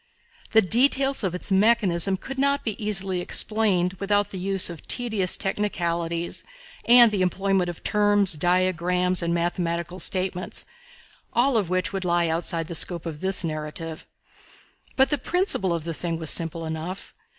[0.53, 5.37] The details of its mechanism could not be easily explained, without the use of tedious
[5.37, 6.43] technicalities
[6.85, 10.65] and the employment of terms, diagrams and mathematical statements,
[11.33, 14.07] all of which would lie outside the scope of this narrative.
[14.95, 17.13] But the principle of the thing was simple enough.